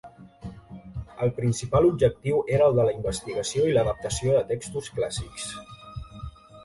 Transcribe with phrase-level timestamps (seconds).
[1.25, 5.51] El principal objectiu era el de la investigació i l’adaptació de textos clàssics.